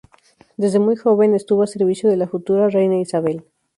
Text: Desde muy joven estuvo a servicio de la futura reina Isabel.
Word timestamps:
Desde 0.57 0.79
muy 0.79 0.95
joven 0.95 1.35
estuvo 1.35 1.61
a 1.61 1.67
servicio 1.67 2.09
de 2.09 2.17
la 2.17 2.27
futura 2.27 2.69
reina 2.71 2.97
Isabel. 2.97 3.43